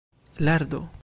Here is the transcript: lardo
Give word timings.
lardo 0.39 0.89